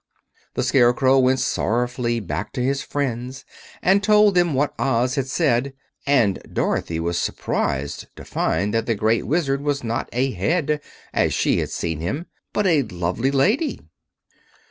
The 0.55 0.63
Scarecrow 0.63 1.19
went 1.19 1.39
sorrowfully 1.41 2.19
back 2.19 2.53
to 2.53 2.63
his 2.63 2.81
friends 2.81 3.45
and 3.83 4.01
told 4.01 4.33
them 4.33 4.55
what 4.55 4.73
Oz 4.79 5.13
had 5.13 5.27
said; 5.27 5.73
and 6.07 6.41
Dorothy 6.51 6.99
was 6.99 7.19
surprised 7.19 8.07
to 8.15 8.25
find 8.25 8.73
that 8.73 8.87
the 8.87 8.95
Great 8.95 9.27
Wizard 9.27 9.61
was 9.61 9.83
not 9.83 10.09
a 10.11 10.31
Head, 10.31 10.81
as 11.13 11.35
she 11.35 11.59
had 11.59 11.69
seen 11.69 11.99
him, 11.99 12.25
but 12.51 12.65
a 12.65 12.81
lovely 12.81 13.29
Lady. 13.29 13.79